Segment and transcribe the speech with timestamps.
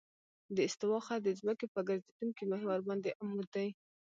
[0.55, 3.69] د استوا خط د ځمکې په ګرځېدونکي محور باندې عمود دی